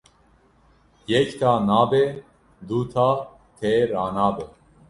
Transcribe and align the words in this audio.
Yek 1.09 1.29
ta 1.39 1.51
nabe 1.67 2.01
du 2.67 2.79
ta 2.93 3.09
tê 3.57 3.73
ranabe. 3.91 4.45